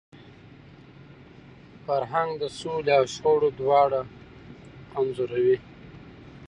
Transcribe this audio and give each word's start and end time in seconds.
فرهنګ 1.85 2.31
د 2.41 2.43
سولي 2.59 2.91
او 2.99 3.05
شخړي 3.13 3.49
دواړه 3.59 4.01
انځوروي. 4.99 5.57